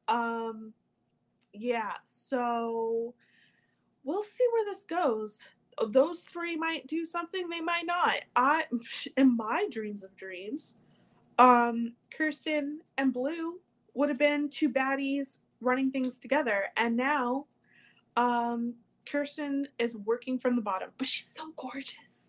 Um, 0.09 0.73
yeah, 1.52 1.95
so 2.05 3.14
we'll 4.05 4.23
see 4.23 4.47
where 4.52 4.64
this 4.64 4.85
goes. 4.85 5.47
Those 5.88 6.23
three 6.23 6.57
might 6.57 6.87
do 6.87 7.07
something, 7.07 7.49
they 7.49 7.61
might 7.61 7.87
not. 7.87 8.17
I, 8.37 8.64
in 9.17 9.37
my 9.37 9.67
dreams 9.71 10.02
of 10.02 10.14
dreams, 10.17 10.76
um, 11.40 11.94
Kirsten 12.16 12.80
and 12.99 13.12
Blue 13.12 13.61
would 13.94 14.11
have 14.11 14.18
been 14.18 14.50
two 14.50 14.70
baddies 14.70 15.40
running 15.61 15.90
things 15.92 16.20
together, 16.20 16.66
and 16.76 16.97
now, 16.97 17.47
um, 18.16 18.75
Kirsten 19.11 19.68
is 19.78 19.97
working 19.97 20.38
from 20.38 20.56
the 20.56 20.62
bottom, 20.62 20.90
but 20.99 21.06
she's 21.09 21.26
so 21.28 21.52
gorgeous. 21.56 22.28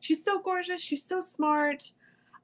She's 0.00 0.24
so 0.24 0.40
gorgeous. 0.40 0.80
She's 0.80 1.04
so 1.04 1.20
smart. 1.20 1.92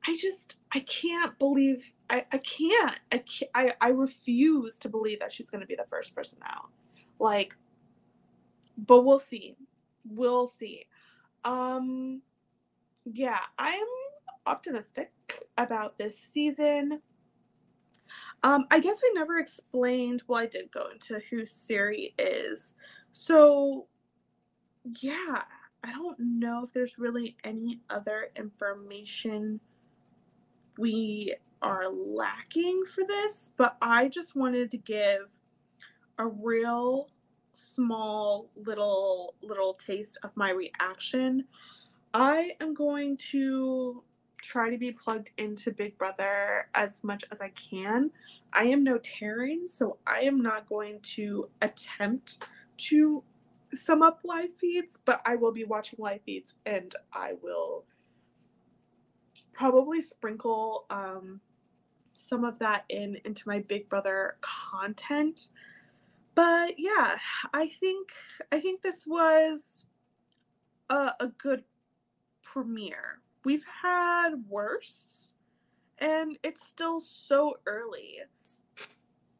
I 0.06 0.16
just 0.16 0.56
I 0.74 0.80
can't 0.80 1.38
believe 1.38 1.92
I, 2.10 2.26
I 2.32 2.38
can't 2.38 2.98
I 3.12 3.18
can't, 3.18 3.50
I 3.54 3.74
I 3.80 3.88
refuse 3.90 4.78
to 4.80 4.88
believe 4.88 5.20
that 5.20 5.32
she's 5.32 5.50
gonna 5.50 5.66
be 5.66 5.76
the 5.76 5.86
first 5.90 6.14
person 6.14 6.38
out. 6.44 6.68
Like 7.18 7.56
but 8.78 9.04
we'll 9.04 9.18
see. 9.18 9.56
We'll 10.08 10.46
see. 10.46 10.86
Um 11.44 12.22
yeah, 13.04 13.40
I'm 13.58 13.86
optimistic 14.46 15.12
about 15.58 15.98
this 15.98 16.18
season. 16.18 17.00
Um, 18.42 18.66
I 18.70 18.80
guess 18.80 19.00
I 19.04 19.12
never 19.14 19.38
explained. 19.38 20.22
Well, 20.26 20.40
I 20.40 20.46
did 20.46 20.70
go 20.72 20.88
into 20.92 21.20
who 21.30 21.44
Cirie 21.44 22.14
is. 22.18 22.74
So, 23.12 23.86
yeah, 25.00 25.42
I 25.82 25.92
don't 25.92 26.18
know 26.18 26.62
if 26.64 26.72
there's 26.72 26.98
really 26.98 27.36
any 27.44 27.80
other 27.90 28.28
information 28.36 29.60
we 30.78 31.34
are 31.62 31.88
lacking 31.88 32.84
for 32.86 33.04
this, 33.04 33.52
but 33.56 33.76
I 33.80 34.08
just 34.08 34.36
wanted 34.36 34.70
to 34.72 34.78
give 34.78 35.20
a 36.18 36.26
real 36.26 37.08
small 37.52 38.50
little 38.54 39.34
little 39.42 39.72
taste 39.72 40.18
of 40.22 40.30
my 40.36 40.50
reaction. 40.50 41.44
I 42.12 42.52
am 42.60 42.74
going 42.74 43.16
to 43.30 44.02
try 44.42 44.70
to 44.70 44.78
be 44.78 44.92
plugged 44.92 45.30
into 45.38 45.70
Big 45.72 45.96
Brother 45.98 46.68
as 46.74 47.02
much 47.02 47.24
as 47.30 47.40
I 47.40 47.50
can. 47.50 48.10
I 48.52 48.64
am 48.66 48.84
no 48.84 48.98
Taryn, 48.98 49.68
so 49.68 49.98
I 50.06 50.20
am 50.20 50.40
not 50.40 50.68
going 50.68 51.00
to 51.00 51.48
attempt 51.62 52.38
to 52.78 53.22
sum 53.74 54.02
up 54.02 54.20
live 54.24 54.54
feeds, 54.54 54.98
but 55.04 55.20
I 55.24 55.36
will 55.36 55.52
be 55.52 55.64
watching 55.64 55.98
live 56.00 56.22
feeds 56.24 56.56
and 56.64 56.94
I 57.12 57.34
will 57.42 57.84
probably 59.52 60.02
sprinkle 60.02 60.84
um, 60.90 61.40
some 62.14 62.44
of 62.44 62.58
that 62.60 62.84
in 62.88 63.18
into 63.24 63.48
my 63.48 63.60
Big 63.60 63.88
Brother 63.88 64.36
content 64.40 65.48
but 66.36 66.74
yeah, 66.76 67.16
I 67.54 67.66
think 67.66 68.12
I 68.52 68.60
think 68.60 68.82
this 68.82 69.06
was 69.06 69.86
a, 70.90 71.12
a 71.18 71.28
good 71.38 71.64
premiere. 72.42 73.22
We've 73.46 73.64
had 73.80 74.30
worse, 74.48 75.30
and 75.98 76.36
it's 76.42 76.66
still 76.66 77.00
so 77.00 77.60
early. 77.64 78.18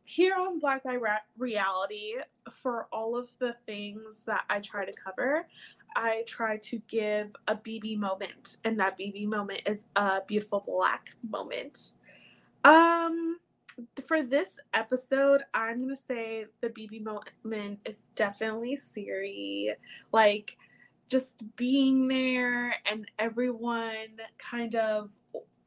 Here 0.05 0.37
on 0.39 0.61
Black 0.61 0.85
Bi 0.85 0.97
Reality, 1.37 2.13
for 2.53 2.87
all 2.93 3.17
of 3.17 3.31
the 3.41 3.57
things 3.67 4.23
that 4.27 4.45
I 4.49 4.61
try 4.61 4.85
to 4.85 4.93
cover, 4.93 5.49
I 5.97 6.23
try 6.25 6.59
to 6.59 6.81
give 6.87 7.35
a 7.49 7.57
BB 7.57 7.99
moment, 7.99 8.59
and 8.63 8.79
that 8.79 8.97
BB 8.97 9.27
moment 9.27 9.63
is 9.67 9.87
a 9.97 10.21
beautiful 10.25 10.63
black 10.65 11.09
moment. 11.29 11.95
Um, 12.63 13.41
for 14.07 14.23
this 14.23 14.55
episode, 14.73 15.43
I'm 15.53 15.81
gonna 15.81 15.97
say 15.97 16.47
the 16.61 16.69
BB 16.69 17.03
moment 17.03 17.81
is 17.85 17.97
definitely 18.15 18.77
Cirie. 18.77 19.75
Like, 20.13 20.57
just 21.09 21.45
being 21.57 22.09
there 22.09 22.75
and 22.91 23.11
everyone 23.19 24.19
kind 24.39 24.75
of 24.75 25.11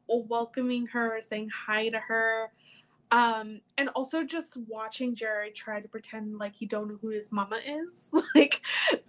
welcoming 0.07 0.87
her, 0.87 1.19
saying 1.21 1.49
hi 1.49 1.89
to 1.89 1.99
her. 1.99 2.51
Um, 3.11 3.61
and 3.77 3.89
also 3.89 4.23
just 4.23 4.57
watching 4.67 5.15
Jared 5.15 5.55
try 5.55 5.81
to 5.81 5.87
pretend 5.87 6.37
like 6.37 6.55
he 6.55 6.67
don't 6.67 6.89
know 6.89 6.99
who 7.01 7.09
his 7.09 7.31
mama 7.31 7.59
is. 7.65 8.23
like 8.35 8.61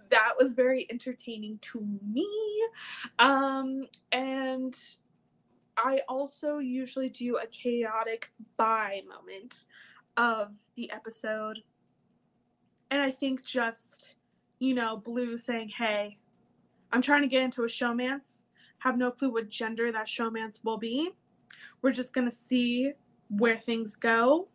that 0.09 0.33
was 0.39 0.53
very 0.53 0.87
entertaining 0.89 1.59
to 1.61 1.85
me. 2.11 2.27
Um, 3.19 3.87
and 4.11 4.75
I 5.77 6.01
also 6.07 6.57
usually 6.57 7.09
do 7.09 7.37
a 7.37 7.45
chaotic 7.47 8.31
bi 8.57 9.01
moment 9.07 9.65
of 10.17 10.51
the 10.75 10.91
episode. 10.91 11.59
And 12.89 13.01
I 13.01 13.11
think 13.11 13.43
just, 13.43 14.17
you 14.59 14.73
know, 14.73 14.97
Blue 14.97 15.37
saying, 15.37 15.69
hey, 15.69 16.17
I'm 16.91 17.01
trying 17.01 17.21
to 17.21 17.27
get 17.27 17.43
into 17.43 17.63
a 17.63 17.67
showmance, 17.67 18.45
have 18.79 18.97
no 18.97 19.11
clue 19.11 19.31
what 19.31 19.49
gender 19.49 19.91
that 19.91 20.07
showmance 20.07 20.63
will 20.63 20.77
be. 20.77 21.11
We're 21.81 21.91
just 21.91 22.13
to 22.29 22.35
see 22.35 22.93
where 23.29 23.57
things 23.57 23.95
go. 23.95 24.47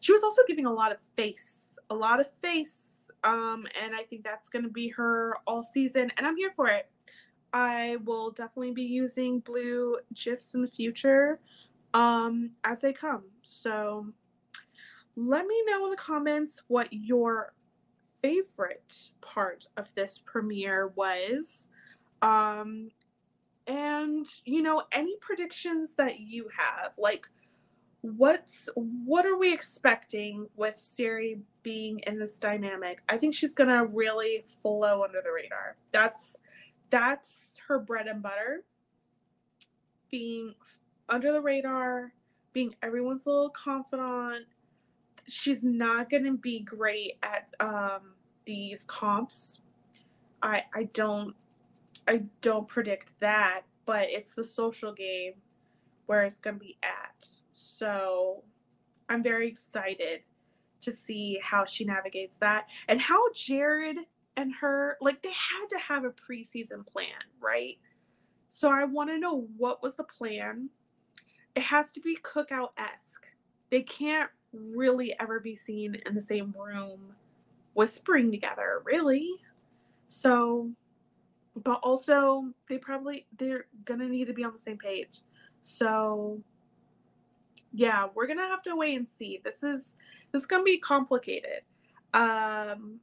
She 0.00 0.12
was 0.12 0.22
also 0.22 0.42
giving 0.46 0.66
a 0.66 0.72
lot 0.72 0.92
of 0.92 0.98
face, 1.16 1.78
a 1.90 1.94
lot 1.94 2.20
of 2.20 2.30
face. 2.42 3.10
Um, 3.24 3.66
and 3.82 3.94
I 3.94 4.02
think 4.02 4.24
that's 4.24 4.48
to 4.64 4.70
be 4.70 4.88
her 4.88 5.36
all 5.46 5.62
season. 5.62 6.10
And 6.16 6.26
I'm 6.26 6.36
here 6.36 6.52
for 6.54 6.68
it. 6.68 6.88
I 7.52 7.96
will 8.04 8.30
definitely 8.30 8.72
be 8.72 8.82
using 8.82 9.40
blue 9.40 9.98
GIFs 10.14 10.54
in 10.54 10.62
the 10.62 10.68
future 10.68 11.38
um, 11.94 12.50
as 12.64 12.80
they 12.80 12.92
come. 12.92 13.24
So 13.42 14.06
let 15.16 15.46
me 15.46 15.62
know 15.66 15.84
in 15.84 15.90
the 15.90 15.96
comments 15.96 16.62
what 16.68 16.88
your 16.90 17.52
favorite 18.22 19.10
part 19.20 19.66
of 19.76 19.94
this 19.94 20.18
premiere 20.18 20.88
was. 20.94 21.68
Um, 22.22 22.90
and 23.66 24.26
you 24.44 24.62
know 24.62 24.82
any 24.90 25.16
predictions 25.20 25.94
that 25.94 26.18
you 26.18 26.48
have 26.56 26.92
like 26.98 27.28
what's 28.02 28.68
what 28.74 29.24
are 29.24 29.38
we 29.38 29.52
expecting 29.52 30.48
with 30.56 30.78
Cirie 30.78 31.40
being 31.62 32.00
in 32.00 32.18
this 32.18 32.38
dynamic? 32.38 33.00
I 33.08 33.16
think 33.16 33.34
she's 33.34 33.54
gonna 33.54 33.86
really 33.86 34.44
flow 34.60 35.04
under 35.04 35.20
the 35.22 35.32
radar. 35.32 35.76
That's 35.92 36.38
that's 36.90 37.60
her 37.68 37.78
bread 37.78 38.08
and 38.08 38.22
butter. 38.22 38.64
Being 40.10 40.54
under 41.08 41.32
the 41.32 41.40
radar, 41.40 42.12
being 42.52 42.74
everyone's 42.82 43.26
little 43.26 43.50
confidant. 43.50 44.46
She's 45.28 45.64
not 45.64 46.10
going 46.10 46.24
to 46.24 46.36
be 46.36 46.60
great 46.60 47.18
at 47.22 47.48
um, 47.60 48.14
these 48.44 48.84
comps. 48.84 49.60
I 50.42 50.64
I 50.74 50.84
don't 50.92 51.34
I 52.08 52.24
don't 52.40 52.66
predict 52.66 53.18
that, 53.20 53.62
but 53.86 54.10
it's 54.10 54.34
the 54.34 54.44
social 54.44 54.92
game 54.92 55.34
where 56.06 56.24
it's 56.24 56.40
going 56.40 56.58
to 56.58 56.64
be 56.64 56.76
at. 56.82 57.24
So 57.52 58.42
I'm 59.08 59.22
very 59.22 59.48
excited 59.48 60.22
to 60.80 60.92
see 60.92 61.38
how 61.42 61.64
she 61.64 61.84
navigates 61.84 62.36
that 62.38 62.66
and 62.88 63.00
how 63.00 63.32
Jared 63.34 63.98
and 64.36 64.52
her 64.60 64.96
like 65.00 65.22
they 65.22 65.30
had 65.30 65.66
to 65.70 65.78
have 65.78 66.04
a 66.04 66.10
preseason 66.10 66.86
plan, 66.86 67.22
right? 67.40 67.78
So 68.50 68.70
I 68.70 68.84
want 68.84 69.10
to 69.10 69.18
know 69.18 69.46
what 69.56 69.82
was 69.82 69.94
the 69.94 70.04
plan. 70.04 70.68
It 71.54 71.62
has 71.62 71.92
to 71.92 72.00
be 72.00 72.18
cookout 72.22 72.70
esque. 72.76 73.26
They 73.70 73.82
can't 73.82 74.30
really 74.52 75.14
ever 75.20 75.40
be 75.40 75.56
seen 75.56 75.96
in 76.06 76.14
the 76.14 76.20
same 76.20 76.54
room 76.58 77.14
whispering 77.74 78.30
together, 78.30 78.82
really. 78.84 79.28
So, 80.08 80.70
but 81.56 81.80
also 81.82 82.52
they 82.68 82.78
probably 82.78 83.26
they're 83.38 83.66
gonna 83.84 84.08
need 84.08 84.26
to 84.26 84.34
be 84.34 84.44
on 84.44 84.52
the 84.52 84.58
same 84.58 84.78
page. 84.78 85.20
So, 85.62 86.42
yeah, 87.72 88.08
we're 88.14 88.26
gonna 88.26 88.46
have 88.46 88.62
to 88.64 88.76
wait 88.76 88.96
and 88.96 89.08
see. 89.08 89.40
This 89.44 89.62
is 89.62 89.94
this 90.32 90.42
is 90.42 90.46
gonna 90.46 90.64
be 90.64 90.78
complicated. 90.78 91.62
Um, 92.14 93.00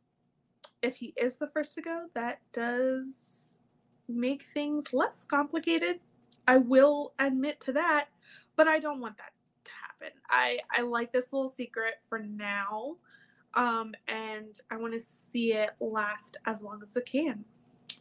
if 0.82 0.98
he 0.98 1.14
is 1.18 1.38
the 1.38 1.48
first 1.48 1.76
to 1.76 1.82
go, 1.82 2.06
that 2.14 2.40
does 2.54 3.60
make 4.08 4.46
things 4.54 4.94
less 4.94 5.26
complicated. 5.26 6.00
I 6.48 6.58
will 6.58 7.14
admit 7.20 7.60
to 7.62 7.74
that, 7.74 8.10
but 8.56 8.68
I 8.68 8.80
don't 8.80 9.00
want 9.00 9.18
that 9.18 9.32
happen. 10.00 10.18
I 10.30 10.60
I 10.72 10.82
like 10.82 11.12
this 11.12 11.34
little 11.34 11.50
secret 11.50 11.96
for 12.08 12.20
now. 12.20 12.96
Um, 13.56 13.94
and 14.08 14.60
I 14.70 14.78
want 14.78 14.94
to 14.94 15.00
see 15.00 15.54
it 15.54 15.72
last 15.80 16.38
as 16.46 16.62
long 16.62 16.82
as 16.84 16.96
it 16.96 17.06
can. 17.06 17.44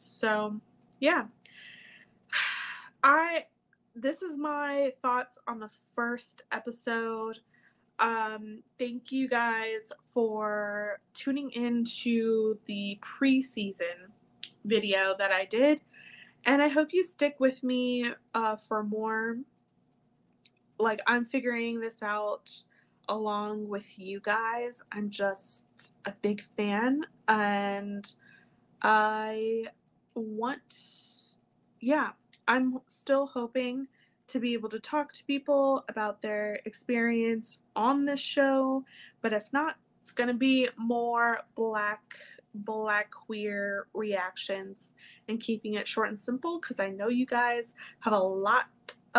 So, 0.00 0.60
yeah. 1.00 1.24
I 3.02 3.44
this 3.94 4.22
is 4.22 4.38
my 4.38 4.92
thoughts 5.02 5.38
on 5.48 5.58
the 5.58 5.70
first 5.94 6.42
episode. 6.52 7.40
Um, 7.98 8.62
thank 8.78 9.10
you 9.10 9.28
guys 9.28 9.92
for 10.12 11.00
tuning 11.14 11.50
in 11.50 11.84
to 12.02 12.58
the 12.66 13.00
preseason 13.02 14.12
video 14.64 15.16
that 15.18 15.32
I 15.32 15.46
did. 15.46 15.80
And 16.44 16.62
I 16.62 16.68
hope 16.68 16.92
you 16.92 17.02
stick 17.02 17.36
with 17.40 17.64
me 17.64 18.12
uh, 18.34 18.54
for 18.54 18.84
more. 18.84 19.38
Like, 20.78 21.00
I'm 21.06 21.24
figuring 21.24 21.80
this 21.80 22.02
out 22.02 22.50
along 23.08 23.68
with 23.68 23.98
you 23.98 24.20
guys. 24.20 24.82
I'm 24.92 25.10
just 25.10 25.66
a 26.04 26.12
big 26.22 26.42
fan. 26.56 27.06
And 27.26 28.06
I 28.82 29.64
want, 30.14 30.74
yeah, 31.80 32.10
I'm 32.46 32.78
still 32.86 33.26
hoping 33.26 33.88
to 34.28 34.38
be 34.38 34.52
able 34.52 34.68
to 34.68 34.78
talk 34.78 35.12
to 35.14 35.24
people 35.24 35.84
about 35.88 36.20
their 36.20 36.60
experience 36.66 37.62
on 37.74 38.04
this 38.04 38.20
show. 38.20 38.84
But 39.22 39.32
if 39.32 39.52
not, 39.52 39.76
it's 40.02 40.12
going 40.12 40.28
to 40.28 40.34
be 40.34 40.68
more 40.76 41.40
black 41.54 42.02
black 42.54 43.10
queer 43.10 43.86
reactions 43.94 44.94
and 45.28 45.40
keeping 45.40 45.74
it 45.74 45.86
short 45.86 46.08
and 46.08 46.18
simple 46.18 46.58
because 46.58 46.80
I 46.80 46.88
know 46.88 47.08
you 47.08 47.26
guys 47.26 47.74
have 48.00 48.12
a 48.12 48.18
lot 48.18 48.66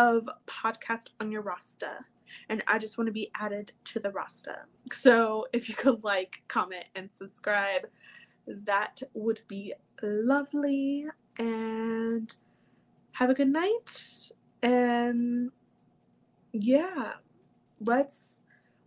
of 0.00 0.26
podcast 0.46 1.08
on 1.20 1.30
your 1.30 1.42
roster 1.42 2.06
and 2.48 2.62
I 2.66 2.78
just 2.78 2.96
want 2.96 3.06
to 3.08 3.12
be 3.12 3.30
added 3.34 3.72
to 3.84 4.00
the 4.00 4.10
roster. 4.10 4.66
So 4.90 5.46
if 5.52 5.68
you 5.68 5.74
could 5.74 6.02
like, 6.02 6.42
comment, 6.48 6.86
and 6.94 7.10
subscribe, 7.18 7.86
that 8.46 9.02
would 9.12 9.42
be 9.46 9.74
lovely. 10.02 11.06
And 11.38 12.34
have 13.12 13.28
a 13.28 13.34
good 13.34 13.48
night 13.48 14.30
and 14.62 15.50
yeah 16.52 17.12
let's 17.80 18.42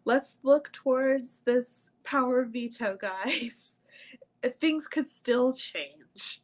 let's 0.05 0.35
look 0.43 0.71
towards 0.71 1.41
this 1.45 1.91
power 2.03 2.43
veto 2.43 2.97
guys 2.99 3.79
things 4.59 4.87
could 4.87 5.09
still 5.09 5.51
change 5.51 6.41